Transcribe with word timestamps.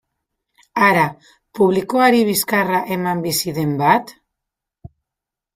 Hara, 0.85 1.03
publikoari 1.59 2.23
bizkarra 2.31 2.81
emanda 2.97 3.29
bizi 3.29 3.55
den 3.61 3.79
bat? 3.83 4.15